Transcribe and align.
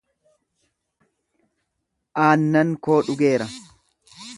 Aannan 2.25 2.71
koo 2.85 2.99
dhugeera. 3.07 3.51